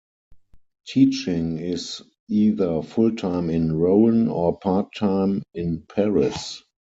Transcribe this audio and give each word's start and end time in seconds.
Teaching 0.87 1.59
is 1.59 2.01
either 2.27 2.81
full-time 2.81 3.51
in 3.51 3.71
Rouen 3.71 4.29
or 4.29 4.57
part-time 4.57 5.43
in 5.53 5.83
Paris. 5.87 6.63